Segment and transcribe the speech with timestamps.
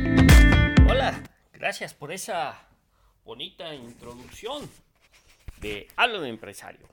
[0.88, 1.20] Hola,
[1.52, 2.68] gracias por esa
[3.24, 4.70] bonita introducción
[5.60, 6.88] de Háblame Empresario.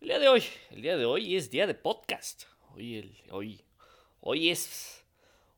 [0.00, 2.44] El día de hoy, el día de hoy es día de podcast.
[2.72, 3.63] Hoy, el, hoy,
[4.26, 5.04] hoy es,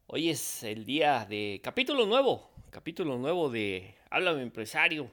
[0.09, 5.09] hoy es el día de capítulo nuevo, capítulo nuevo de Háblame Empresario.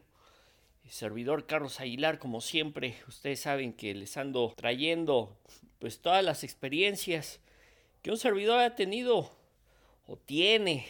[0.89, 5.37] servidor Carlos Aguilar, como siempre, ustedes saben que les ando trayendo
[5.77, 7.39] pues todas las experiencias
[8.01, 9.31] que un servidor ha tenido
[10.07, 10.87] o tiene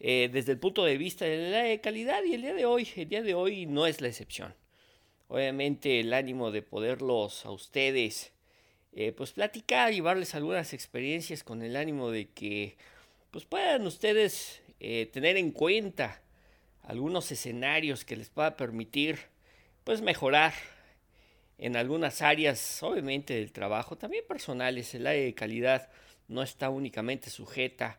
[0.00, 3.10] eh, desde el punto de vista de la calidad y el día de hoy, el
[3.10, 4.54] día de hoy no es la excepción
[5.28, 8.33] obviamente el ánimo de poderlos a ustedes
[8.96, 12.76] eh, pues platicar, llevarles algunas experiencias con el ánimo de que
[13.32, 16.22] pues puedan ustedes eh, tener en cuenta
[16.82, 19.18] algunos escenarios que les pueda permitir
[19.82, 20.54] pues mejorar
[21.58, 25.90] en algunas áreas obviamente del trabajo, también personales, el área de calidad
[26.28, 27.98] no está únicamente sujeta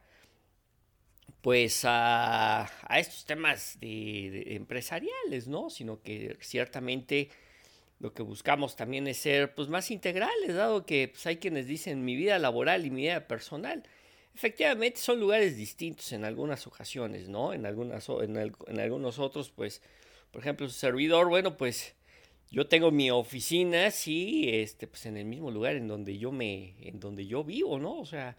[1.42, 5.70] pues a, estos temas de, empresariales, ¿no?
[5.70, 7.30] Sino que ciertamente
[8.00, 12.04] lo que buscamos también es ser pues más integrales, dado que pues, hay quienes dicen
[12.04, 13.84] mi vida laboral y mi vida personal.
[14.34, 17.54] Efectivamente son lugares distintos en algunas ocasiones, ¿no?
[17.54, 19.82] En, algunas, en, algunos otros, pues,
[20.32, 21.96] por ejemplo, su servidor, bueno, pues
[22.52, 26.76] yo tengo mi oficina, sí, este, pues en el mismo lugar en donde yo me,
[26.82, 27.98] en donde yo vivo, ¿no?
[27.98, 28.38] O sea,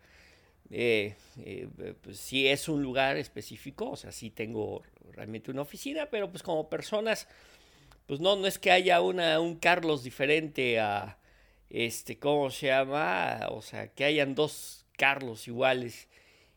[0.70, 1.68] eh, eh,
[2.02, 6.42] pues sí es un lugar específico, o sea, sí tengo realmente una oficina, pero pues
[6.42, 7.28] como personas,
[8.06, 11.18] pues no, no es que haya un Carlos diferente a,
[11.70, 13.48] este, ¿cómo se llama?
[13.50, 16.08] O sea, que hayan dos Carlos iguales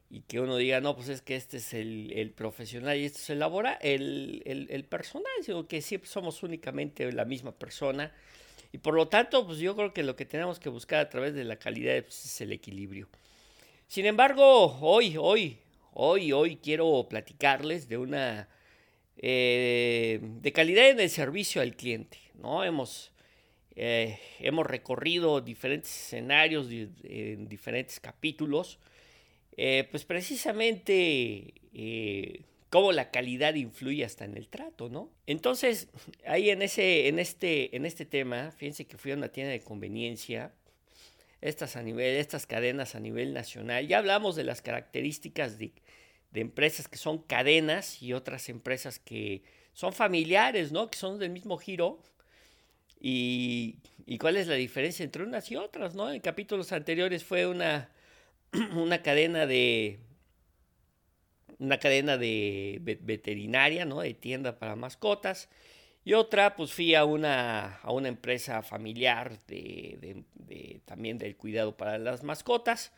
[0.09, 3.29] y que uno diga, no, pues es que este es el, profesional y este es
[3.31, 8.11] el, labora, el, el, personal, sino que siempre somos únicamente la misma persona.
[8.71, 11.33] Y por lo tanto, pues yo creo que lo que tenemos que buscar a través
[11.33, 13.07] de la calidad pues, es el equilibrio.
[13.87, 15.59] Sin embargo, hoy, hoy,
[15.93, 18.47] hoy, hoy quiero platicarles de una
[19.21, 22.17] eh, de calidad en el servicio al cliente.
[22.35, 22.63] ¿no?
[22.63, 23.11] Hemos,
[23.75, 26.67] eh, hemos recorrido diferentes escenarios
[27.03, 28.79] en diferentes capítulos,
[29.57, 31.53] eh, pues precisamente
[32.69, 35.09] cómo la calidad influye hasta en el trato, ¿no?
[35.25, 35.89] Entonces,
[36.25, 39.61] ahí en, ese, en, este, en este tema, fíjense que fui a una tienda de
[39.61, 40.53] conveniencia
[41.41, 43.87] estas, a nivel, estas cadenas a nivel nacional.
[43.87, 45.71] Ya hablamos de las características de,
[46.33, 50.89] empresas que son cadenas y otras empresas que son familiares, ¿no?
[50.89, 51.99] Que son del mismo giro.
[52.99, 53.77] Y,
[54.19, 56.11] cuál es la diferencia entre unas y otras, ¿no?
[56.11, 57.89] En capítulos anteriores fue una,
[58.75, 59.99] una cadena de
[61.59, 64.01] una cadena de veterinaria, ¿no?
[64.01, 65.49] De tienda para mascotas.
[66.05, 70.23] Y otra, pues fui a una, a una empresa familiar de,
[70.85, 72.91] también del cuidado para las mascotas.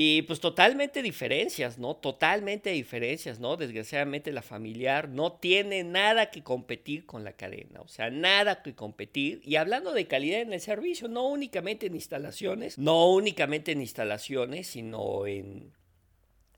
[0.00, 1.96] Y pues totalmente diferencias, ¿no?
[1.96, 3.56] Totalmente diferencias, ¿no?
[3.56, 8.76] Desgraciadamente la familiar no tiene nada que competir con la cadena, o sea, nada que
[8.76, 9.40] competir.
[9.44, 14.68] Y hablando de calidad en el servicio, no únicamente en instalaciones, no únicamente en instalaciones,
[14.68, 15.72] sino en,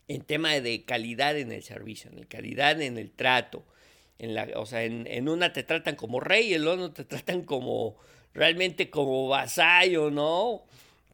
[0.06, 3.64] en tema de calidad en el servicio, en calidad en el trato,
[4.18, 7.44] en la, o sea, en, una te tratan como rey, en el otro te tratan
[7.44, 7.96] como
[8.34, 10.66] realmente como vasallo, ¿no?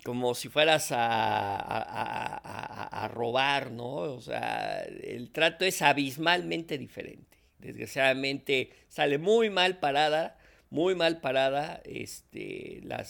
[0.06, 3.86] Como si fueras a, a, robar, ¿no?
[3.86, 7.38] O sea, el trato es abismalmente diferente.
[7.58, 10.38] Desgraciadamente sale muy mal parada,
[10.70, 13.04] muy mal parada este, la,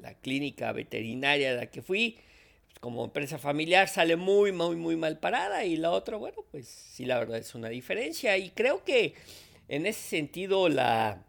[0.00, 2.16] la clínica veterinaria a la que fui
[2.78, 7.06] como empresa familiar sale muy, muy, muy mal parada y la otra, bueno, pues sí,
[7.06, 9.14] la verdad es una diferencia y creo que
[9.66, 11.24] en ese sentido la,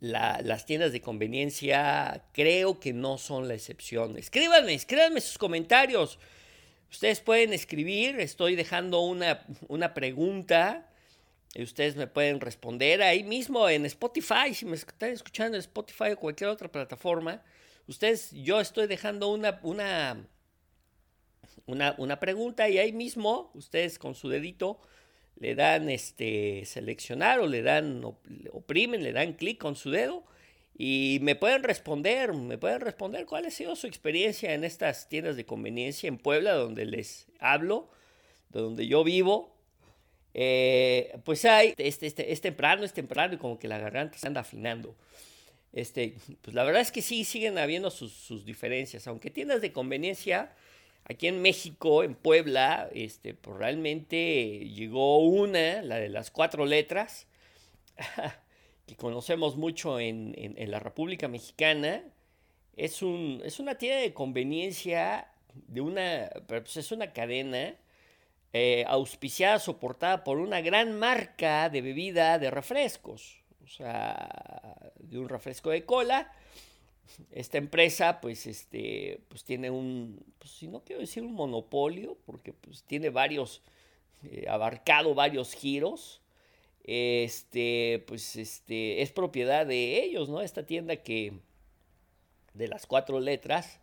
[0.00, 4.16] las tiendas de conveniencia creo que no son la excepción.
[4.16, 6.18] Escríbanme, escríbanme sus comentarios.
[6.90, 10.90] Ustedes pueden escribir, estoy dejando una, una pregunta.
[11.54, 16.12] Y ustedes me pueden responder ahí mismo en Spotify, si me están escuchando en Spotify
[16.12, 17.42] o cualquier otra plataforma.
[17.86, 20.26] Ustedes, yo estoy dejando una, una,
[21.96, 24.78] una, pregunta y ahí mismo ustedes con su dedito
[25.40, 28.02] le dan este seleccionar o le dan
[28.52, 30.24] oprimen, le dan clic con su dedo
[30.76, 35.36] y me pueden responder, me pueden responder cuál ha sido su experiencia en estas tiendas
[35.36, 37.90] de conveniencia en Puebla donde les hablo,
[38.50, 39.56] de donde yo vivo.
[40.34, 44.28] Eh, pues hay, este, este, es temprano, es temprano y como que la garganta se
[44.28, 44.94] anda afinando.
[45.72, 50.52] Este, pues la verdad es que sí, siguen habiendo sus, diferencias, aunque tiendas de conveniencia
[51.10, 57.26] Aquí en México, en Puebla, este, pues realmente llegó una, la de las cuatro letras,
[58.86, 60.34] que conocemos mucho en,
[60.70, 62.02] la República Mexicana.
[62.76, 67.74] Es, un, es una tienda de conveniencia de una, pues es una cadena
[68.52, 75.28] eh, auspiciada, soportada por una gran marca de bebida de refrescos, o sea, de un
[75.28, 76.32] refresco de cola.
[77.30, 82.52] Esta empresa, pues, este, pues tiene un, pues, si no quiero decir un monopolio, porque
[82.52, 83.62] pues tiene varios,
[84.24, 86.20] eh, abarcado varios giros.
[86.84, 90.40] Este, pues, este, es propiedad de ellos, ¿no?
[90.40, 91.32] Esta tienda que,
[92.54, 93.80] de las cuatro letras,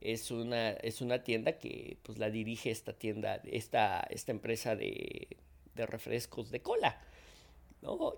[0.00, 5.28] es una, es una tienda que pues la dirige esta tienda, esta, esta empresa de,
[5.76, 7.00] refrescos de cola.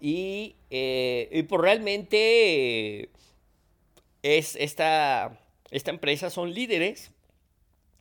[0.00, 3.10] Y, eh, y pues realmente
[4.22, 5.40] es esta,
[5.70, 7.12] esta empresa son líderes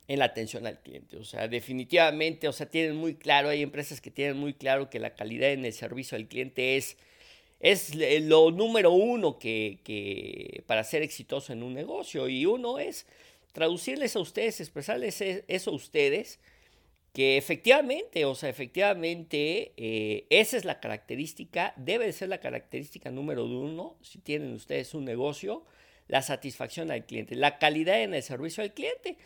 [0.08, 1.16] en la atención al cliente.
[1.16, 4.98] O sea, definitivamente, o sea, tienen muy claro, hay empresas que tienen muy claro que
[4.98, 6.96] la calidad en el servicio al cliente es,
[7.60, 12.28] es lo número uno que, que para ser exitoso en un negocio.
[12.28, 13.06] Y uno es
[13.52, 16.40] traducirles a ustedes, expresarles e, eso a ustedes,
[17.12, 23.10] que efectivamente, o sea, efectivamente, eh, esa es la característica, debe de ser la característica
[23.10, 25.64] número uno, si tienen ustedes un negocio,
[26.10, 29.16] la satisfacción al cliente, la calidad en el servicio al cliente.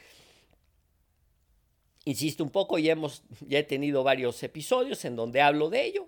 [2.05, 6.07] Insisto un poco, ya, hemos, ya he tenido varios episodios en donde hablo de ello.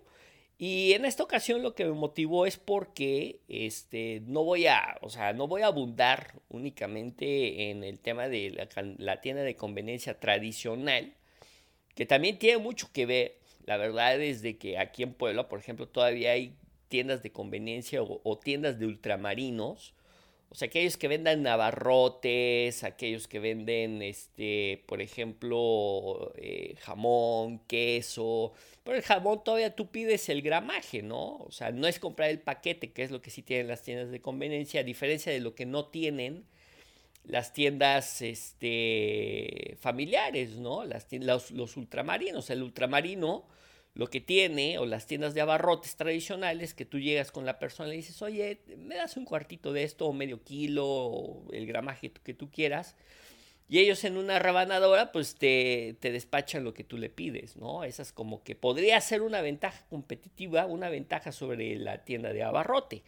[0.59, 5.09] Y en esta ocasión lo que me motivó es porque este, no, voy a, o
[5.09, 8.69] sea, no voy a abundar únicamente en el tema de la,
[8.99, 11.15] la, tienda de conveniencia tradicional,
[11.95, 13.39] que también tiene mucho que ver.
[13.65, 16.55] La verdad es de que aquí en Puebla, por ejemplo, todavía hay
[16.89, 19.95] tiendas de conveniencia o, o tiendas de ultramarinos
[20.49, 28.53] o sea, aquellos que vendan navarrotes, aquellos que venden, este, por ejemplo, eh, jamón, queso.
[28.85, 31.39] Pero el jamón todavía tú pides el gramaje, ¿no?
[31.39, 34.11] O sea, no es comprar el paquete, que es lo que sí tienen las tiendas
[34.11, 36.45] de conveniencia, a diferencia de lo que no tienen
[37.25, 40.85] las tiendas este, familiares, ¿no?
[40.85, 42.51] Las, los, los ultramarinos.
[42.51, 43.45] El ultramarino
[43.97, 47.89] lo que tiene, o las tiendas de abarrotes tradicionales, que tú llegas con la persona
[47.89, 51.67] y le dices, oye, me das un cuartito de esto, o medio kilo, o el
[51.67, 52.95] gramaje que tú quieras.
[53.71, 57.85] Y ellos en una rebanadora, pues te, te despachan lo que tú le pides, ¿no?
[57.85, 62.43] Esa es como que podría ser una ventaja competitiva, una ventaja sobre la tienda de
[62.43, 63.03] abarrote.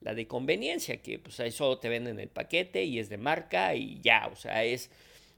[0.00, 3.74] La de conveniencia, que pues ahí solo te venden el paquete y es de marca
[3.74, 4.90] y ya, o sea, es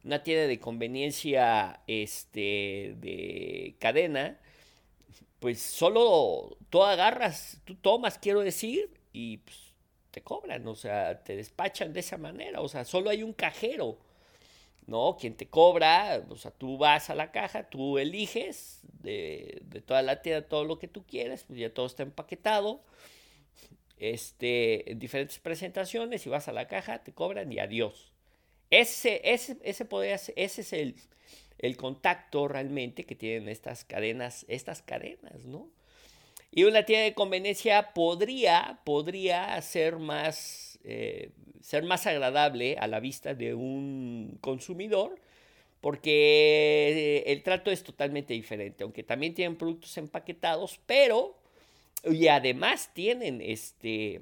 [0.05, 4.39] una tienda de conveniencia este, de cadena
[5.45, 9.75] pues solo tú agarras, tú tomas, quiero decir, y pues,
[10.11, 13.99] te cobran, o sea, te despachan de esa manera, o sea, solo hay un cajero,
[14.87, 15.19] ¿no?
[15.21, 20.23] Quien te cobra, o sea, tú vas a la caja, tú eliges de, toda la
[20.23, 22.81] tienda todo lo que tú quieres, pues ya todo está empaquetado,
[23.99, 28.15] este, en diferentes presentaciones, y vas a la caja, te cobran y adiós.
[28.71, 30.97] Ese, ese, ese, poder, ese es el,
[31.65, 35.71] el contacto realmente que tienen estas cadenas, estas cadenas, ¿no?
[36.51, 41.31] Y una tienda de conveniencia podría, podría ser más, eh,
[41.63, 45.19] ser más agradable a la vista de un consumidor,
[45.81, 51.35] porque el trato es totalmente diferente, aunque también tienen productos empaquetados, pero,
[52.05, 54.21] y además tienen este,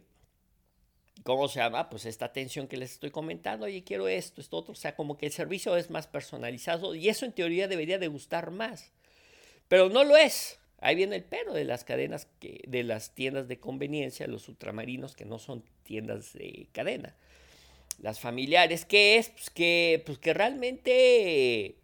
[1.23, 1.89] ¿cómo se llama?
[1.89, 5.17] Pues esta atención que les estoy comentando, oye, quiero esto, esto otro, o sea, como
[5.17, 8.93] que el servicio es más personalizado y eso en teoría debería de gustar más,
[9.69, 10.59] pero no lo es.
[10.81, 15.15] Ahí viene el pero de las cadenas, que, de las tiendas de conveniencia, los ultramarinos
[15.15, 17.15] que no son tiendas de cadena.
[18.01, 19.29] Las familiares, ¿qué es?
[19.29, 21.77] Pues que, pues que realmente,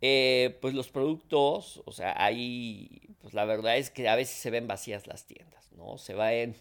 [0.00, 4.50] eh, pues los productos, o sea, ahí, pues la verdad es que a veces se
[4.50, 5.96] ven vacías las tiendas, ¿no?
[5.96, 6.56] Se va en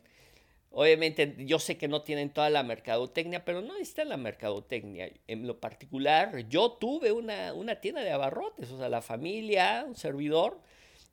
[0.74, 5.12] Obviamente yo sé que no tienen toda la mercadotecnia, pero no está la mercadotecnia.
[5.28, 9.96] En lo particular, yo tuve una, una, tienda de abarrotes, o sea, la familia, un
[9.96, 10.62] servidor,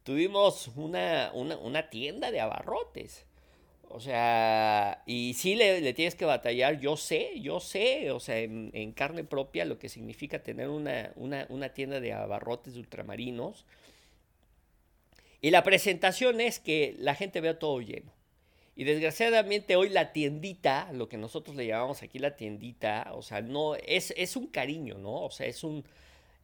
[0.05, 3.27] tuvimos una, una, tienda de abarrotes.
[3.89, 8.93] O sea, y sí le, tienes que batallar, yo sé, yo sé, o sea, en,
[8.93, 13.67] carne propia lo que significa tener una, una tienda de abarrotes ultramarinos.
[15.41, 18.18] Y la presentación es que la gente vea todo lleno.
[18.79, 23.43] Y desgraciadamente hoy la tiendita, lo que nosotros le llamamos aquí la tiendita, o sea,
[23.43, 25.25] no, es, es un cariño, ¿no?
[25.25, 25.85] O sea, es un,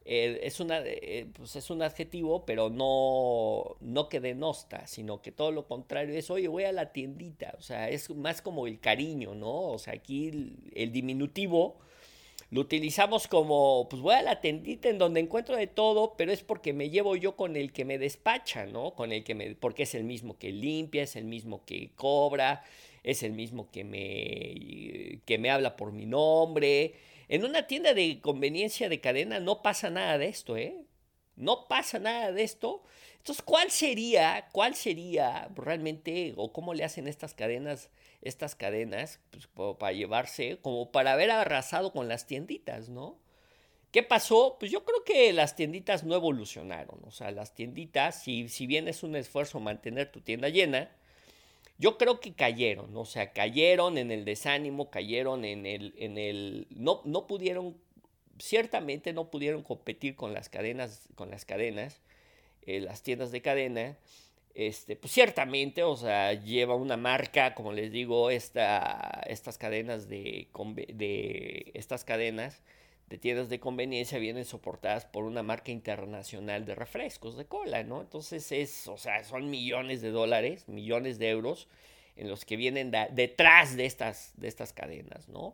[0.03, 5.31] eh, es, una, eh, pues es un adjetivo, pero no, no que denosta, sino que
[5.31, 8.81] todo lo contrario es, oye, voy a la tiendita, o sea, es más como el
[8.81, 9.69] cariño, ¿no?
[9.71, 10.27] O sea, aquí
[10.75, 11.77] el, diminutivo
[12.51, 16.43] lo utilizamos como, pues voy a la tendita en donde encuentro de todo, pero es
[16.43, 18.93] porque me llevo yo con el que me despacha, ¿no?
[18.93, 22.63] Con el que me, porque es el mismo que limpia, es el mismo que cobra,
[23.03, 26.95] es el mismo que me, que me habla por mi nombre.
[27.27, 30.75] En una tienda de conveniencia de cadena no pasa nada de esto, ¿eh?
[31.35, 32.83] No pasa nada de esto.
[33.17, 37.89] Entonces, ¿cuál sería, cuál sería realmente, o cómo le hacen estas cadenas,
[38.25, 39.47] estas cadenas, pues,
[39.79, 43.17] para llevarse, como para haber arrasado con las tienditas, ¿no?
[43.91, 44.57] ¿Qué pasó?
[44.59, 46.99] Pues yo creo que las tienditas no evolucionaron.
[47.05, 50.91] O sea, las tienditas, si, si bien es un esfuerzo mantener tu tienda llena,
[51.77, 56.67] yo creo que cayeron, o sea, cayeron en el desánimo, cayeron en el, en el,
[56.71, 57.77] no, no pudieron,
[58.39, 62.01] ciertamente no pudieron competir con las cadenas, con las cadenas,
[62.63, 63.97] eh, las tiendas de cadena,
[64.55, 70.47] este, pues ciertamente, o sea, lleva una marca, como les digo, esta, estas cadenas de,
[70.93, 72.61] de estas cadenas
[73.09, 78.01] de tiendas de conveniencia vienen soportadas por una marca internacional de refrescos de cola, ¿no?
[78.01, 81.67] Entonces es, o sea, son millones de dólares, millones de euros
[82.15, 85.53] en los que vienen detrás de estas, de estas cadenas, ¿no?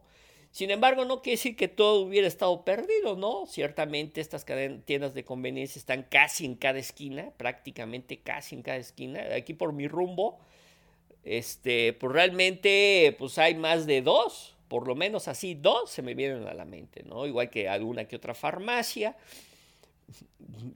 [0.51, 3.45] Sin embargo, no quiere decir que todo hubiera estado perdido, ¿no?
[3.47, 4.45] Ciertamente estas
[4.85, 9.21] tiendas de conveniencia están casi en cada esquina, prácticamente casi en cada esquina.
[9.33, 10.39] Aquí por mi rumbo,
[11.23, 16.15] este, pues realmente pues hay más de dos, por lo menos así dos se me
[16.15, 17.25] vienen a la mente, ¿no?
[17.25, 19.15] Igual que alguna que otra farmacia.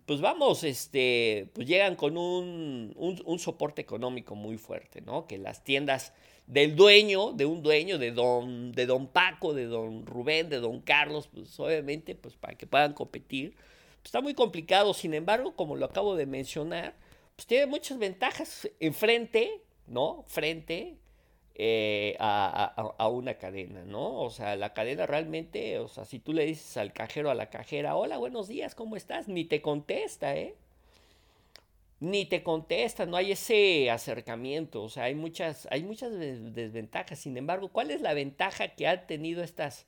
[0.06, 5.28] Pues vamos, este, pues llegan con un, un, soporte económico muy fuerte, ¿no?
[5.28, 6.14] Que las tiendas
[6.48, 10.82] del dueño, de un dueño, de don, de don Paco, de don Rubén, de don
[10.82, 13.56] Carlos, pues obviamente, pues para que puedan competir,
[14.04, 14.94] está muy complicado.
[14.94, 16.96] Sin embargo, como lo acabo de mencionar,
[17.36, 20.24] pues tiene muchas ventajas enfrente, ¿no?
[20.28, 20.98] Frente
[21.56, 24.20] eh, a, una cadena, ¿no?
[24.20, 27.50] O sea, la cadena realmente, o sea, si tú le dices al cajero, a la
[27.50, 29.28] cajera, hola, buenos días, ¿cómo estás?
[29.28, 30.56] Ni te contesta, ¿eh?
[32.06, 37.20] Ni te contesta, no hay ese acercamiento, o sea, hay muchas, hay muchas desventajas.
[37.20, 39.86] Sin embargo, ¿cuál es la ventaja que han tenido estas,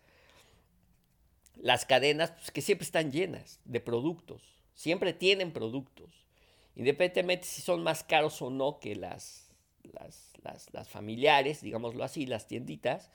[1.56, 2.32] las cadenas?
[2.32, 4.42] Pues que siempre están llenas de productos,
[4.74, 6.26] siempre tienen productos,
[6.76, 9.50] independientemente si son más caros o no que las,
[9.84, 10.28] las
[10.72, 13.10] las, familiares, digámoslo así, las tienditas,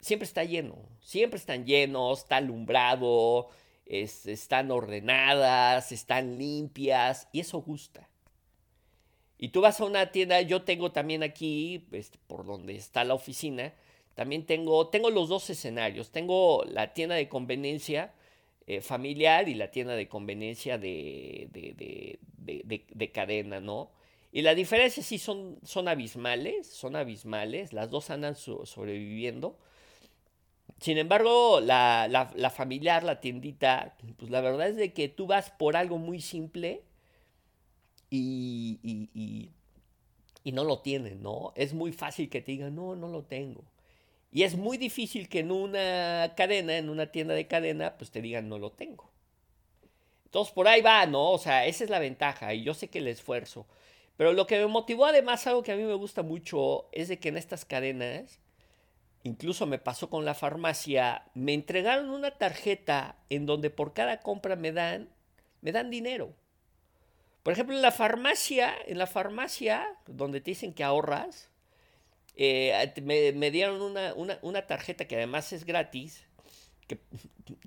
[0.00, 3.48] siempre está lleno, siempre están llenos, está alumbrado,
[3.88, 8.08] están ordenadas, están limpias y eso gusta.
[9.38, 13.14] Y tú vas a una tienda, yo tengo también aquí, este, por donde está la
[13.14, 13.72] oficina,
[14.14, 16.10] también tengo, tengo los dos escenarios.
[16.10, 18.12] Tengo la tienda de conveniencia
[18.66, 23.92] eh, familiar y la tienda de conveniencia de, de cadena, ¿no?
[24.30, 29.58] Y la diferencia sí son, son abismales, son abismales, las dos andan sobreviviendo.
[30.80, 35.76] Sin embargo, la, familiar, la tiendita, pues la verdad es de que tú vas por
[35.76, 36.82] algo muy simple
[38.10, 39.50] y, y,
[40.44, 41.52] y, no lo tienen, ¿no?
[41.56, 43.64] Es muy fácil que te digan, no, no lo tengo.
[44.32, 48.22] Y es muy difícil que en una cadena, en una tienda de cadena, pues te
[48.22, 49.10] digan, no lo tengo.
[50.26, 51.30] Entonces por ahí va, ¿no?
[51.32, 53.66] O sea, esa es la ventaja y yo sé que el esfuerzo.
[54.18, 57.18] Pero lo que me motivó además, algo que a mí me gusta mucho, es de
[57.18, 58.38] que en estas cadenas,
[59.22, 64.56] incluso me pasó con la farmacia, me entregaron una tarjeta en donde por cada compra
[64.56, 65.08] me dan,
[65.60, 66.34] me dan dinero.
[67.42, 71.50] Por ejemplo, en la farmacia, en la farmacia, donde te dicen que ahorras,
[72.36, 76.24] eh, me, dieron una, tarjeta que además es gratis,
[76.86, 76.98] que,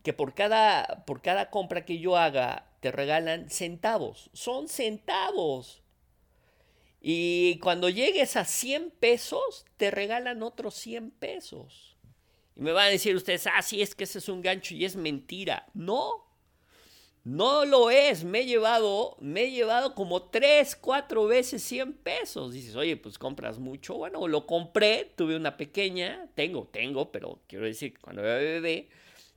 [0.04, 4.30] que, por, cada, por cada compra que yo haga te regalan centavos.
[4.34, 5.82] Son centavos.
[7.02, 11.98] Y cuando llegues a 100 pesos, te regalan otros 100 pesos.
[12.56, 14.86] Y me van a decir ustedes, ah, sí, es que ese es un gancho y
[14.86, 15.68] es mentira.
[15.74, 16.28] No,
[17.24, 18.24] no lo es.
[18.24, 22.54] Me he llevado, me he llevado como 3, 4 veces 100 pesos.
[22.54, 23.96] Dices, oye, pues compras mucho.
[23.96, 28.90] Bueno, lo compré, tuve una pequeña, tengo, tengo, pero quiero decir cuando era bebé,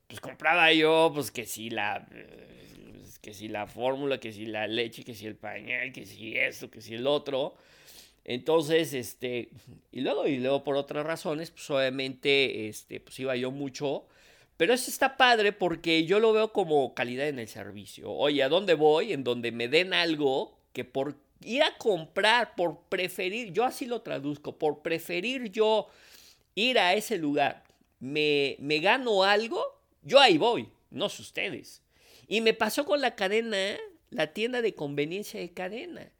[0.06, 2.06] pues compraba yo, pues que sí, la
[3.24, 6.70] que si la fórmula, que si la leche, que si el pañal, que si esto,
[6.70, 7.54] que si el otro.
[8.22, 9.48] Entonces, este,
[9.90, 14.06] y luego, y luego por otras razones, pues obviamente, este, pues iba yo mucho.
[14.58, 18.12] Pero eso está padre porque yo lo veo como calidad en el servicio.
[18.12, 19.14] Oye, ¿a dónde voy?
[19.14, 24.02] En donde me den algo que por ir a comprar, por preferir, yo así lo
[24.02, 25.88] traduzco, por preferir yo
[26.54, 27.64] ir a ese lugar,
[28.00, 29.64] me, me gano algo,
[30.02, 31.83] yo ahí voy, no sé ustedes.
[32.26, 33.76] Y me pasó con la cadena,
[34.10, 36.12] la tienda de conveniencia de cadena.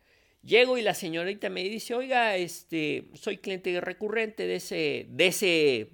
[0.42, 5.90] Llego y la señorita me dice, oiga, este, soy cliente recurrente de ese, de ese,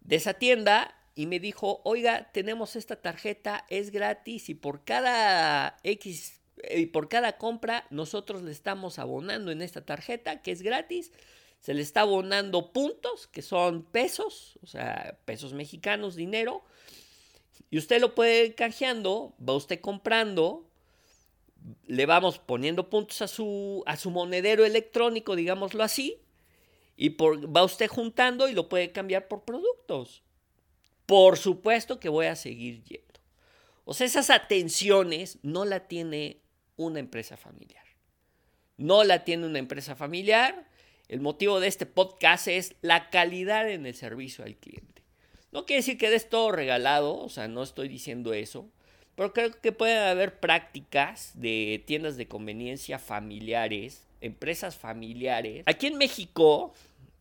[0.00, 5.76] de esa tienda y me dijo, oiga, tenemos esta tarjeta, es gratis y por cada
[5.82, 11.12] X, y por cada compra nosotros le estamos abonando en esta tarjeta que es gratis.
[11.58, 16.64] Se le está abonando puntos, que son pesos, o sea, pesos mexicanos, dinero.
[17.70, 20.66] Y usted lo puede ir canjeando, va usted comprando,
[21.86, 26.20] le vamos poniendo puntos a su, a su monedero electrónico, digámoslo así,
[26.96, 30.22] y por, va usted juntando y lo puede cambiar por productos.
[31.06, 33.06] Por supuesto que voy a seguir yendo.
[33.84, 36.40] O sea, esas atenciones no la tiene
[36.76, 37.84] una empresa familiar.
[38.76, 40.68] No la tiene una empresa familiar.
[41.08, 44.97] El motivo de este podcast es la calidad en el servicio al cliente.
[45.52, 48.68] No quiere decir que des todo regalado, o sea, no estoy diciendo eso,
[49.14, 55.64] pero creo que pueden haber prácticas de tiendas de conveniencia familiares, empresas familiares.
[55.66, 56.74] Aquí en México,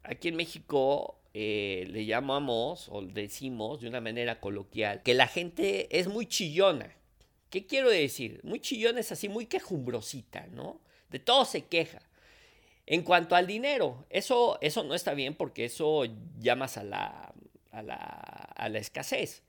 [0.03, 5.87] aquí en México eh, le llamamos o decimos de una manera coloquial que la gente
[5.97, 6.95] es muy chillona.
[7.49, 8.41] ¿Qué quiero decir?
[8.43, 10.81] Muy chillona es así, muy quejumbrosita, ¿no?
[11.09, 12.01] De todo se queja.
[12.85, 16.05] En cuanto al dinero, eso, eso no está bien porque eso
[16.39, 17.33] llamas a la,
[17.77, 19.43] a la, escasez.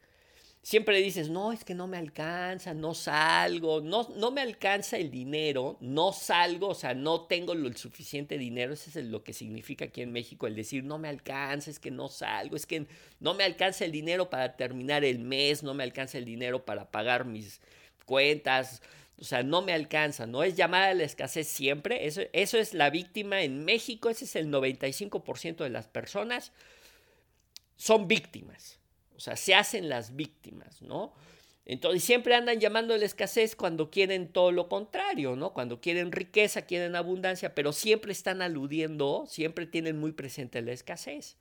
[0.60, 5.10] Siempre dices, no, es que no me alcanza, no salgo, no, no me alcanza el
[5.10, 9.86] dinero, no salgo, o sea, no tengo el suficiente dinero, eso es lo que significa
[9.86, 12.86] aquí en México el decir, no me alcanza, es que no salgo, es que
[13.20, 16.90] no me alcanza el dinero para terminar el mes, no me alcanza el dinero para
[16.90, 17.60] pagar mis
[18.04, 18.82] cuentas,
[19.20, 22.74] o sea, no me alcanza, no es llamar a la escasez siempre, eso, eso es
[22.74, 26.52] la víctima en México, ese es el 95% de las personas,
[27.78, 28.78] son víctimas.
[29.16, 31.14] O sea, se hacen las víctimas, ¿no?
[31.64, 35.52] Entonces siempre andan llamando la escasez cuando quieren todo lo contrario, ¿no?
[35.52, 41.36] Cuando quieren riqueza, quieren abundancia, pero siempre están aludiendo, siempre tienen muy presente la escasez.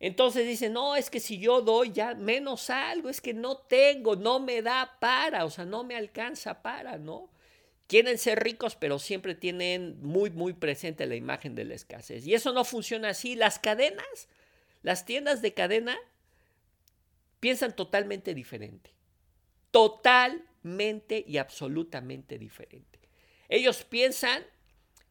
[0.00, 4.16] Entonces dicen, no, es que si yo doy ya menos algo, es que no tengo,
[4.16, 7.30] no me da para, o sea, no me alcanza para, ¿no?
[7.86, 12.26] Quieren ser ricos, pero siempre tienen muy, muy presente la imagen de la escasez.
[12.26, 13.34] Y eso no funciona así.
[13.34, 14.28] Las cadenas,
[14.82, 15.98] las tiendas de cadena
[17.40, 18.92] piensan totalmente diferente.
[19.70, 22.98] Totalmente y absolutamente diferente.
[23.48, 24.44] Ellos piensan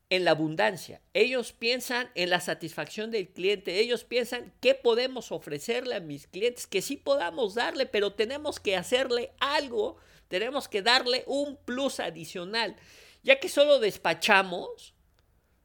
[0.10, 5.95] en la abundancia, ellos piensan en la satisfacción del cliente, ellos piensan qué podemos ofrecerle
[5.95, 9.97] a mis clientes, que sí podamos darle, pero tenemos que hacerle algo,
[10.30, 12.77] tenemos que darle un plus adicional,
[13.23, 14.93] ya que solo despachamos,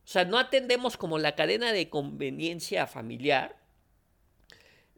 [0.05, 3.62] o sea, no atendemos como la cadena de conveniencia familiar,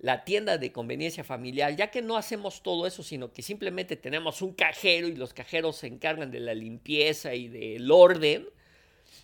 [0.05, 4.43] la tienda de conveniencia familiar, ya que no hacemos todo eso, sino que simplemente tenemos
[4.43, 8.47] un cajero y los cajeros se encargan de la limpieza y del orden,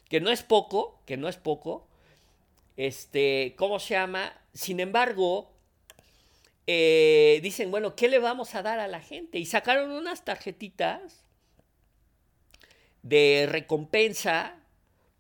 [0.08, 1.86] que no es poco, que no es poco,
[2.78, 4.32] este, ¿cómo se llama?
[4.54, 5.50] Sin embargo,
[6.66, 9.38] eh, dicen, bueno, ¿qué le vamos a dar a la gente?
[9.38, 11.26] Y sacaron unas tarjetitas
[13.02, 14.56] de recompensa,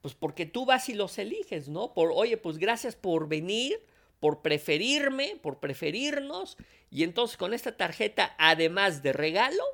[0.00, 1.92] pues porque tú vas y los eliges, ¿no?
[1.92, 3.78] Por, oye, pues gracias por venir,
[4.20, 6.56] por preferirme, por preferirnos,
[6.90, 9.64] y entonces con esta tarjeta, además de regalo,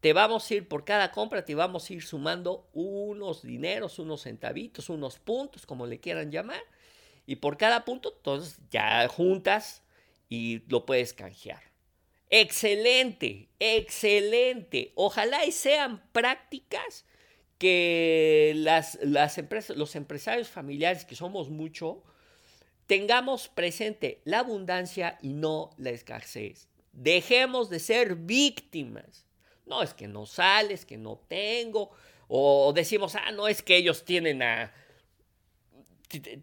[0.00, 4.22] te vamos a ir por cada compra, te vamos a ir sumando unos dineros, unos
[4.22, 6.62] centavitos, unos puntos, como le quieran llamar,
[7.26, 9.82] y por cada punto, entonces ya juntas
[10.28, 11.62] y lo puedes canjear.
[12.30, 14.92] Excelente, excelente.
[14.94, 17.04] Ojalá y sean prácticas
[17.58, 22.02] que las, las empresas, los empresarios familiares, que somos mucho,
[22.86, 26.68] tengamos presente la abundancia y no la escasez.
[26.92, 29.26] Dejemos de ser víctimas.
[29.66, 31.90] No es que no sales, que no tengo,
[32.28, 34.72] o decimos, ah, no es que ellos tienen a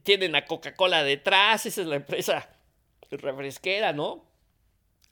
[0.04, 2.50] tienen a Coca-Cola detrás, esa es la empresa
[3.10, 4.26] refresquera, ¿no?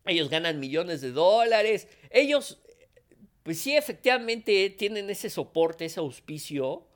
[0.05, 1.87] Ellos ganan millones de dólares.
[2.09, 2.59] Ellos,
[3.43, 6.87] pues sí, efectivamente tienen ese soporte, ese auspicio,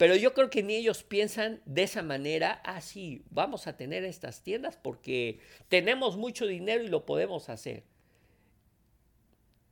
[0.00, 4.02] pero yo creo que ni ellos piensan de esa manera, ah, sí, vamos a tener
[4.02, 7.82] estas tiendas porque tenemos mucho dinero y lo podemos hacer.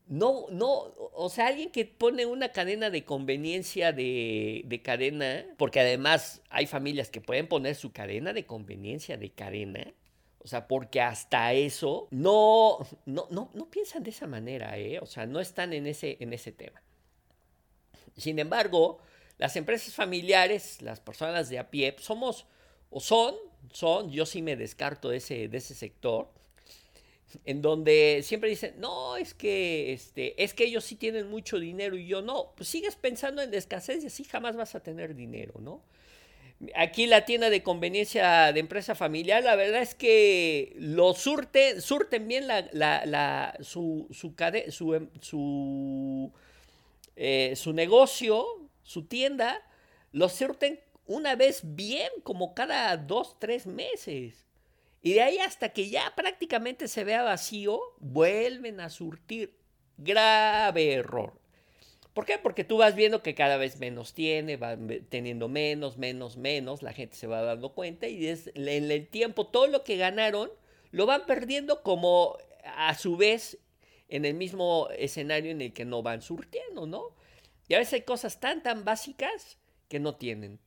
[0.07, 5.81] No, no, o sea, alguien que pone una cadena de conveniencia de, de, cadena, porque
[5.81, 9.95] además hay familias que pueden poner su cadena de conveniencia de cadena,
[10.41, 14.99] o sea, porque hasta eso no, no, no, no piensan de esa manera, ¿eh?
[15.01, 16.83] o sea, no están en ese, en ese tema.
[18.15, 19.01] Sin embargo,
[19.39, 22.47] las empresas familiares, las personas de a pie, somos
[22.91, 23.35] o son,
[23.73, 26.29] son, yo sí me descarto de ese, de ese sector,
[27.45, 31.97] en donde siempre dicen, no, es que, este, es que ellos sí tienen mucho dinero
[31.97, 35.55] y yo no, pues sigues pensando en escasez y así jamás vas a tener dinero,
[35.61, 35.83] ¿no?
[36.75, 42.27] Aquí la tienda de conveniencia de empresa familiar, la verdad es que lo surte, surten
[42.27, 44.35] bien la, la, la su, su,
[44.71, 45.09] su, em,
[47.15, 49.63] eh, su negocio, su tienda,
[50.13, 54.47] lo surten una vez bien, como cada dos, tres meses.
[55.03, 59.59] Y de ahí hasta que ya prácticamente se vea vacío, vuelven a surtir.
[59.99, 61.39] Grave error.
[62.15, 62.39] ¿Por qué?
[62.39, 64.77] Porque tú vas viendo que cada vez menos tiene, va
[65.11, 69.67] teniendo menos, menos, menos, la gente se va dando cuenta y en el tiempo todo
[69.67, 70.51] lo que ganaron
[70.93, 73.59] lo van perdiendo como a su vez
[74.09, 77.18] en el mismo escenario en el que no van surtiendo, ¿no?
[77.69, 80.59] Y a veces hay cosas tan, tan básicas que no tienen.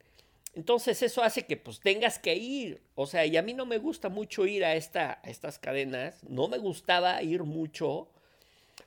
[0.53, 2.81] Entonces eso hace que pues tengas que ir.
[2.95, 6.23] O sea, y a mí no me gusta mucho ir a, esta, a estas cadenas.
[6.23, 8.09] No me gustaba ir mucho.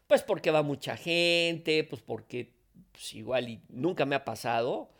[0.06, 2.52] Pues porque va mucha gente, pues porque
[2.92, 4.90] pues igual nunca me ha pasado.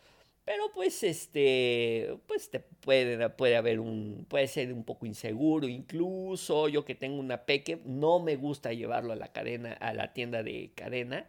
[0.43, 6.67] Pero pues este, pues te puede, puede haber un, puede ser un poco inseguro incluso.
[6.67, 10.43] Yo que tengo una peque, no me gusta llevarlo a la cadena, a la tienda
[10.43, 11.27] de cadena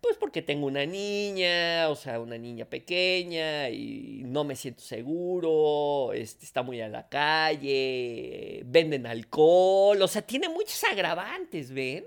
[0.00, 6.12] pues porque tengo una niña, o sea, una niña pequeña y no me siento seguro,
[6.12, 12.04] este, está muy a la calle, venden alcohol, o sea, tiene muchos agravantes, ¿ven?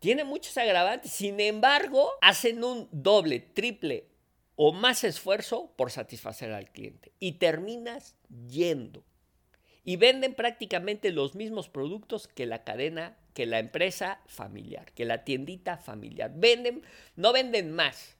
[0.00, 4.08] Tiene muchos agravantes, sin embargo, hacen un doble, triple
[4.56, 8.16] o más esfuerzo por satisfacer al cliente y terminas
[8.48, 9.04] yendo.
[9.84, 15.24] Y venden prácticamente los mismos productos que la cadena que la empresa familiar, que la
[15.24, 16.32] tiendita familiar.
[16.34, 16.82] Venden,
[17.16, 18.16] no venden más,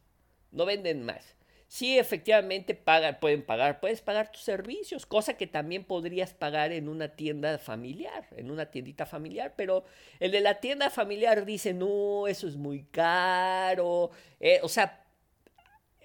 [0.50, 1.36] no venden más.
[1.72, 6.86] Sí, efectivamente pagan, pueden pagar, puedes pagar tus servicios, cosa que también podrías pagar en
[6.86, 9.84] una tienda familiar, en una tiendita familiar, pero
[10.20, 15.02] el de la tienda familiar dice, no, eso es muy caro, eh, o sea,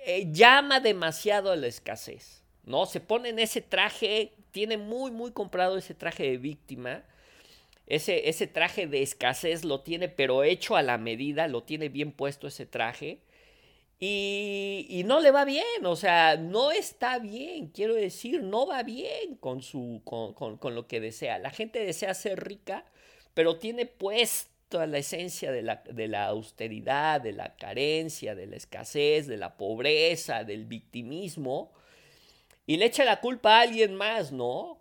[0.06, 2.86] eh, llama demasiado a la escasez, ¿no?
[2.86, 7.04] Se pone en ese traje, tiene muy, muy comprado ese traje de víctima,
[7.88, 12.12] ese, ese traje de escasez lo tiene, pero hecho a la medida, lo tiene bien
[12.12, 13.21] puesto ese traje.
[14.00, 19.36] Y, no le va bien, o sea, no está bien, quiero decir, no va bien
[19.38, 21.39] con, su, con, lo que desea.
[21.39, 22.86] La gente desea ser rica,
[23.34, 28.58] pero tiene puesto la esencia de la, de la austeridad, de la carencia, de la
[28.58, 31.71] escasez, de la pobreza, del victimismo,
[32.67, 34.80] y le echa la culpa a alguien más, ¿no?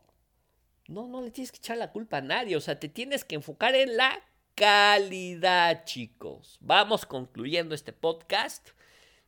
[0.89, 3.35] No, no le tienes que echar la culpa a nadie, o sea, te tienes que
[3.35, 4.23] enfocar en la
[4.55, 6.59] calidad, chicos.
[6.61, 8.71] Vamos concluyendo este podcast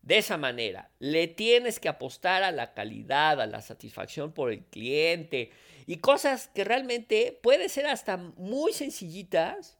[0.02, 0.90] de esa manera.
[1.00, 5.50] Le tienes que apostar a la calidad, a la satisfacción por el cliente
[5.86, 9.78] y cosas que realmente pueden ser hasta muy sencillitas,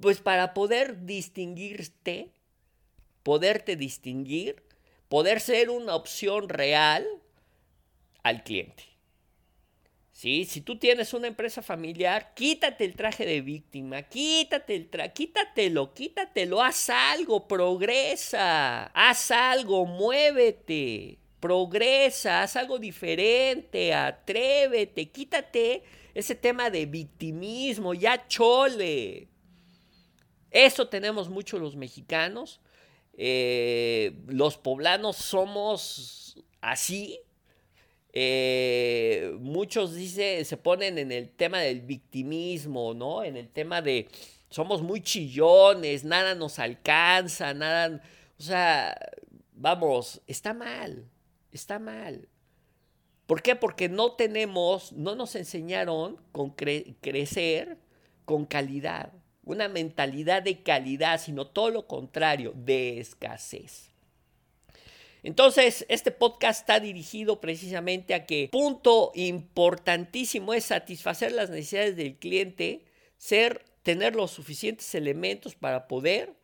[0.00, 2.32] pues para poder distinguirte,
[3.22, 4.64] poderte distinguir,
[5.08, 7.06] poder ser una opción real
[8.22, 8.87] al cliente.
[10.18, 10.46] ¿Sí?
[10.46, 15.94] Si tú tienes una empresa familiar, quítate el traje de víctima, quítate el traje, quítatelo,
[15.94, 26.68] quítatelo, haz algo, progresa, haz algo, muévete, progresa, haz algo diferente, atrévete, quítate ese tema
[26.68, 29.28] de victimismo, ya chole.
[30.50, 32.60] Eso tenemos mucho los mexicanos.
[33.16, 37.20] Eh, los poblanos somos así,
[38.12, 43.22] eh, muchos dice, se ponen en el tema del victimismo, ¿no?
[43.22, 44.08] En el tema de
[44.50, 48.02] somos muy chillones, nada nos alcanza, nada,
[48.38, 48.96] o sea,
[49.52, 51.04] vamos, está mal,
[51.52, 52.28] está mal.
[53.26, 53.56] ¿Por qué?
[53.56, 57.76] Porque no tenemos, no nos enseñaron con crecer
[58.24, 59.12] con calidad,
[59.44, 63.90] una mentalidad de calidad, sino todo lo contrario, de escasez.
[65.22, 72.16] Entonces, este podcast está dirigido precisamente a que punto importantísimo es satisfacer las necesidades del
[72.16, 72.84] cliente,
[73.16, 76.34] ser, tener los suficientes elementos para poder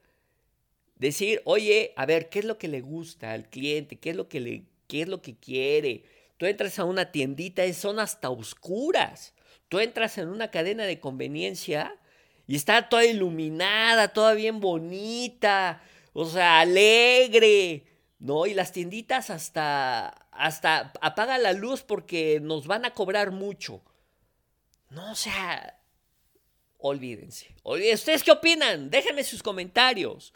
[0.97, 3.97] decir, oye, a ver, ¿qué es lo que le gusta al cliente?
[3.97, 6.05] ¿Qué es lo que, le, qué es lo que quiere?
[6.37, 9.35] Tú entras a una tiendita, son hasta oscuras.
[9.69, 11.97] Tú entras en una cadena de conveniencia
[12.47, 15.83] y está toda iluminada, toda bien bonita,
[16.13, 17.85] o sea, alegre
[18.19, 18.47] ¿no?
[18.47, 23.83] Y las tienditas hasta, hasta apaga la luz porque nos van a cobrar mucho.
[24.91, 25.81] No, o sea,
[26.79, 27.55] olvídense.
[27.63, 28.91] ¿Ustedes qué opinan?
[28.91, 30.33] Déjenme sus comentarios.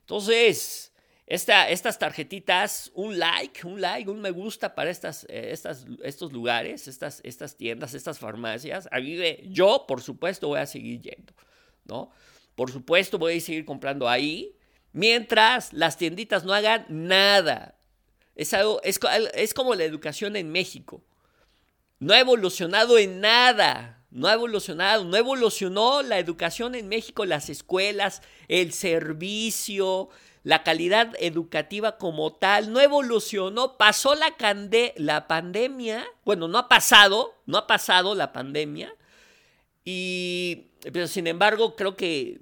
[0.00, 0.92] Entonces,
[1.26, 6.32] esta, estas tarjetitas, un like, un like, un me gusta para estas, eh, estas, estos
[6.32, 8.88] lugares, estas, estas tiendas, estas farmacias.
[8.90, 11.32] A yo, por supuesto, voy a seguir yendo,
[11.84, 12.10] ¿no?
[12.56, 14.56] Por supuesto, voy a seguir comprando ahí
[14.92, 17.74] mientras las tienditas no hagan nada.
[18.34, 18.98] Es, algo, es,
[19.34, 21.02] es como la educación en México.
[21.98, 24.02] No ha evolucionado en nada.
[24.10, 25.04] No ha evolucionado.
[25.04, 30.08] No evolucionó la educación en México, las escuelas, el servicio,
[30.42, 32.72] la calidad educativa como tal.
[32.72, 33.76] No evolucionó.
[33.76, 34.34] Pasó la,
[34.96, 36.06] la pandemia.
[36.24, 37.34] Bueno, no ha pasado.
[37.44, 38.94] No ha pasado la pandemia.
[39.84, 42.40] Y, pero sin embargo, creo que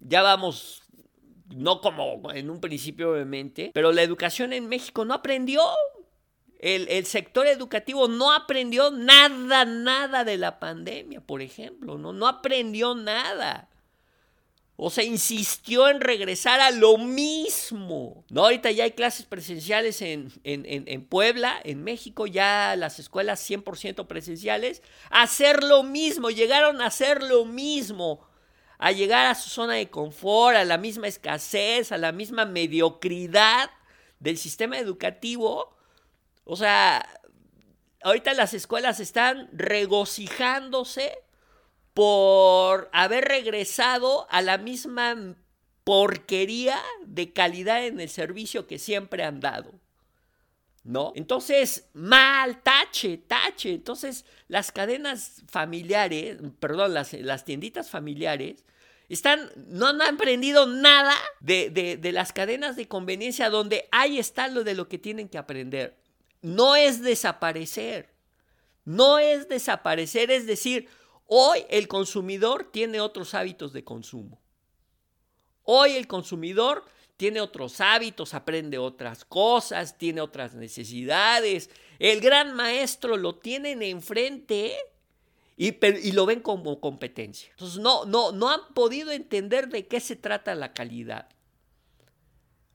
[0.00, 0.82] ya vamos
[1.54, 5.62] no como en un principio obviamente, pero la educación en México no aprendió.
[6.58, 12.94] El, sector educativo no aprendió nada, nada de la pandemia, por ejemplo, no, no aprendió
[12.94, 13.68] nada.
[14.78, 18.24] O sea, insistió en regresar a lo mismo.
[18.28, 24.06] No, ahorita ya hay clases presenciales en, en, Puebla, en México, ya las escuelas 100%
[24.06, 24.82] presenciales.
[25.10, 28.25] Hacer lo mismo, llegaron a hacer lo mismo
[28.78, 33.70] a llegar a su zona de confort, a la misma escasez, a la misma mediocridad
[34.20, 35.76] del sistema educativo.
[36.44, 37.06] O sea,
[38.02, 41.18] ahorita las escuelas están regocijándose
[41.94, 45.36] por haber regresado a la misma
[45.84, 49.72] porquería de calidad en el servicio que siempre han dado.
[50.86, 51.12] ¿No?
[51.16, 53.72] Entonces, mal, tache, tache.
[53.72, 58.64] Entonces, las cadenas familiares, perdón, las, tienditas familiares,
[59.08, 64.62] están, no han aprendido nada de, de, las cadenas de conveniencia donde ahí está lo
[64.62, 65.96] de lo que tienen que aprender.
[66.40, 68.14] No es desaparecer.
[68.84, 70.88] No es desaparecer, es decir,
[71.26, 74.40] hoy el consumidor tiene otros hábitos de consumo.
[75.64, 76.84] Hoy el consumidor
[77.16, 81.70] tiene otros hábitos, aprende otras cosas, tiene otras necesidades.
[81.98, 84.76] El gran maestro lo tienen enfrente
[85.56, 85.72] y,
[86.12, 87.50] lo ven como competencia.
[87.50, 91.28] Entonces no, no, no han podido entender de qué se trata la calidad.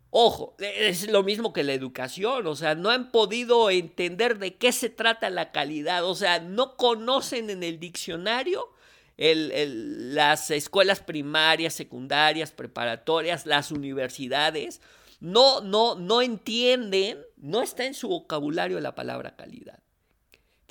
[0.09, 4.73] Ojo, es lo mismo que la educación, o sea, no han podido entender de qué
[4.73, 8.73] se trata la calidad, o sea, no conocen en el diccionario
[9.21, 14.81] las escuelas primarias, secundarias, preparatorias, las universidades,
[15.19, 19.79] no, no, no entienden, no está en su vocabulario la palabra calidad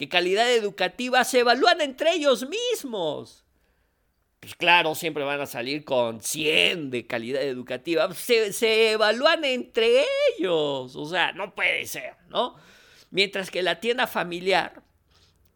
[0.01, 3.45] que calidad educativa se evalúan entre ellos mismos.
[4.41, 8.11] Pues claro, siempre van a salir con 100 de calidad educativa.
[8.15, 10.07] Se, se evalúan entre
[10.39, 10.97] ellos.
[10.97, 12.57] O sea, no puede ser, ¿no?
[13.11, 14.83] Mientras que la tienda familiar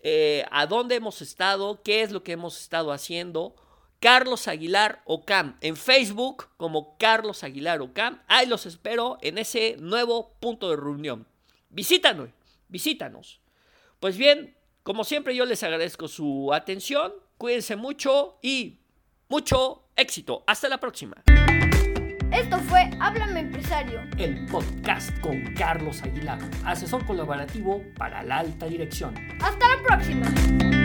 [0.00, 3.54] eh, a dónde hemos estado, qué es lo que hemos estado haciendo.
[4.00, 8.22] Carlos Aguilar Ocam en Facebook como Carlos Aguilar Ocam.
[8.28, 11.26] Ahí los espero en ese nuevo punto de reunión.
[11.70, 12.30] Visítanos,
[12.68, 13.40] visítanos.
[14.00, 17.12] Pues bien, como siempre yo les agradezco su atención.
[17.36, 18.80] Cuídense mucho y
[19.28, 20.44] mucho éxito.
[20.46, 21.22] Hasta la próxima.
[22.32, 24.02] Esto fue Háblame Empresario.
[24.18, 29.14] El podcast con Carlos Aguilar, asesor colaborativo para la alta dirección.
[29.40, 30.77] Hasta la próxima.